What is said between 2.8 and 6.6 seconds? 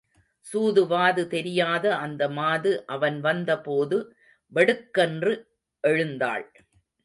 அவன் வந்த போது வெடுக்கென்று எழுந்தாள்.